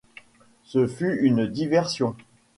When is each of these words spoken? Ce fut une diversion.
Ce 0.63 0.87
fut 0.87 1.19
une 1.21 1.45
diversion. 1.45 2.15